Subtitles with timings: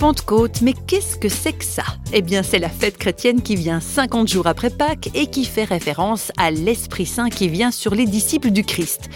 [0.00, 1.82] Pentecôte, mais qu'est-ce que c'est que ça?
[2.14, 5.64] Eh bien, c'est la fête chrétienne qui vient 50 jours après Pâques et qui fait
[5.64, 9.10] référence à l'Esprit Saint qui vient sur les disciples du Christ.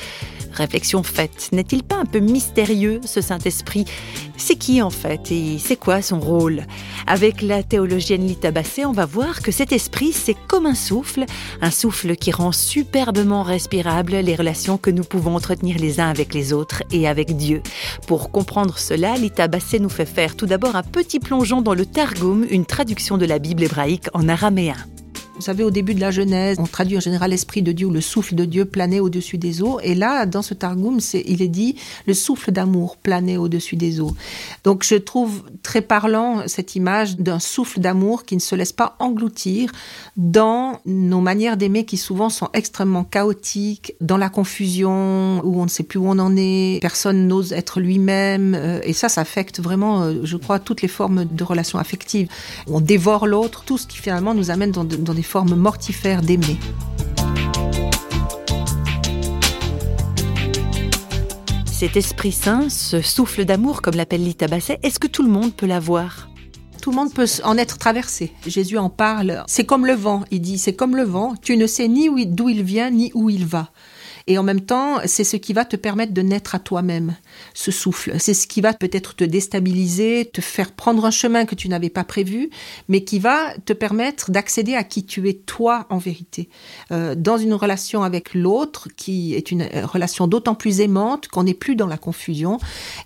[0.55, 3.85] Réflexion faite, n'est-il pas un peu mystérieux ce Saint-Esprit?
[4.37, 6.63] C'est qui en fait et c'est quoi son rôle?
[7.07, 11.25] Avec la théologienne Lita Basset, on va voir que cet esprit, c'est comme un souffle,
[11.61, 16.35] un souffle qui rend superbement respirables les relations que nous pouvons entretenir les uns avec
[16.35, 17.63] les autres et avec Dieu.
[18.07, 21.87] Pour comprendre cela, Lita Basset nous fait faire tout d'abord un petit plongeon dans le
[21.87, 24.77] Targum, une traduction de la Bible hébraïque en araméen.
[25.37, 27.91] Vous savez, au début de la Genèse, on traduit en général l'esprit de Dieu ou
[27.91, 29.81] le souffle de Dieu planait au-dessus des eaux.
[29.83, 31.75] Et là, dans ce Targum, il est dit
[32.07, 34.15] le souffle d'amour planait au-dessus des eaux.
[34.63, 38.95] Donc, je trouve très parlant cette image d'un souffle d'amour qui ne se laisse pas
[39.01, 39.73] engloutir
[40.17, 45.69] dans nos manières d'aimer qui souvent sont extrêmement chaotiques, dans la confusion, où on ne
[45.69, 48.55] sait plus où on en est, personne n'ose être lui-même.
[48.55, 52.29] Euh, et ça, ça affecte vraiment, euh, je crois, toutes les formes de relations affectives.
[52.69, 56.59] On dévore l'autre, tout ce qui finalement nous amène dans des forme mortifère d'aimer.
[61.73, 65.53] Cet Esprit Saint, ce souffle d'amour, comme l'appelle Lita Basset, est-ce que tout le monde
[65.53, 66.29] peut l'avoir?
[66.81, 68.33] Tout le monde peut en être traversé.
[68.47, 69.43] Jésus en parle.
[69.47, 70.25] C'est comme le vent.
[70.31, 71.35] Il dit, c'est comme le vent.
[71.43, 73.71] Tu ne sais ni d'où il vient, ni où il va.
[74.27, 77.15] Et en même temps, c'est ce qui va te permettre de naître à toi-même,
[77.53, 78.15] ce souffle.
[78.19, 81.91] C'est ce qui va peut-être te déstabiliser, te faire prendre un chemin que tu n'avais
[81.91, 82.49] pas prévu,
[82.89, 86.49] mais qui va te permettre d'accéder à qui tu es toi en vérité.
[86.91, 91.43] Euh, dans une relation avec l'autre, qui est une euh, relation d'autant plus aimante qu'on
[91.43, 92.59] n'est plus dans la confusion.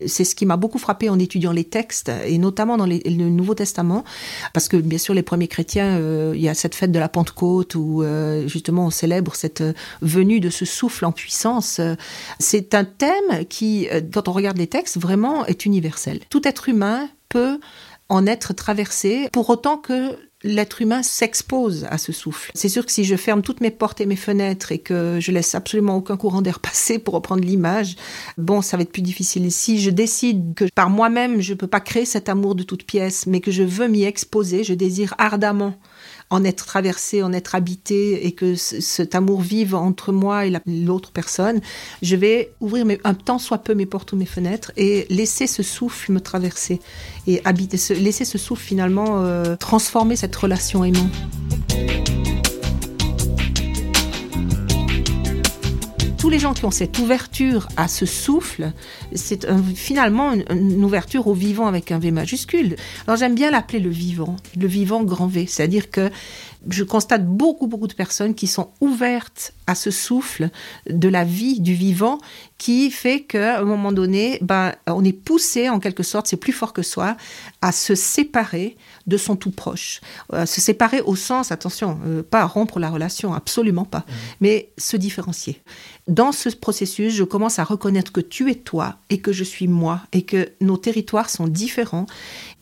[0.07, 3.55] C'est ce qui m'a beaucoup frappé en étudiant les textes, et notamment dans le Nouveau
[3.55, 4.05] Testament,
[4.53, 7.09] parce que bien sûr, les premiers chrétiens, euh, il y a cette fête de la
[7.09, 8.05] Pentecôte où
[8.47, 9.65] justement on célèbre cette
[10.01, 11.81] venue de ce souffle en puissance.
[12.39, 16.21] C'est un thème qui, euh, quand on regarde les textes, vraiment est universel.
[16.31, 17.59] Tout être humain peut
[18.09, 22.53] en être traversé pour autant que l'être humain s'expose à ce souffle.
[22.55, 25.33] C'est sûr que si je ferme toutes mes portes et mes fenêtres et que je
[25.33, 27.97] laisse absolument aucun courant d'air passer pour reprendre l'image,
[28.37, 29.51] bon, ça va être plus difficile.
[29.51, 32.85] Si je décide que par moi-même, je ne peux pas créer cet amour de toute
[32.85, 35.75] pièce, mais que je veux m'y exposer, je désire ardemment
[36.31, 41.11] en être traversé, en être habité et que cet amour vive entre moi et l'autre
[41.11, 41.61] personne,
[42.03, 45.63] je vais ouvrir un tant soit peu mes portes ou mes fenêtres et laisser ce
[45.63, 46.81] souffle me traverser
[47.27, 51.13] et habiter, laisser ce souffle finalement euh, transformer cette relation aimante.
[56.29, 58.73] Tous les gens qui ont cette ouverture à ce souffle,
[59.15, 62.77] c'est finalement une, ouverture au vivant avec un V majuscule.
[63.07, 66.11] Alors j'aime bien l'appeler le vivant, le vivant grand V, c'est-à-dire que
[66.69, 70.51] je constate beaucoup, beaucoup de personnes qui sont ouvertes à ce souffle
[70.89, 72.19] de la vie, du vivant,
[72.57, 76.53] qui fait qu'à un moment donné, ben, on est poussé, en quelque sorte, c'est plus
[76.53, 77.17] fort que soi,
[77.63, 78.77] à se séparer
[79.07, 80.01] de son tout proche.
[80.33, 84.13] Euh, se séparer au sens, attention, euh, pas rompre la relation, absolument pas, mmh.
[84.41, 85.63] mais se différencier.
[86.09, 89.69] Dans ce processus, je commence à reconnaître que tu es toi et que je suis
[89.69, 92.07] moi et que nos territoires sont différents.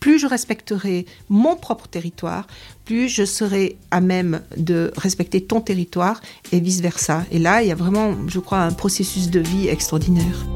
[0.00, 2.46] Plus je respecterai mon propre territoire,
[2.84, 6.20] plus je serai à même de respecter ton territoire
[6.52, 7.24] et vice-versa.
[7.30, 10.46] Et là, il y a vraiment, je crois, un processus de vie extraordinaire.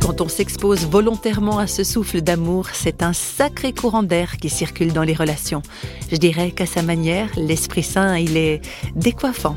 [0.00, 4.92] Quand on s'expose volontairement à ce souffle d'amour, c'est un sacré courant d'air qui circule
[4.92, 5.62] dans les relations.
[6.10, 8.60] Je dirais qu'à sa manière, l'Esprit Saint, il est
[8.96, 9.56] décoiffant.